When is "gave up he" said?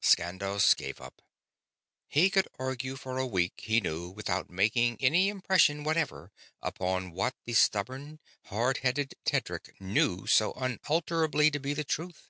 0.76-2.30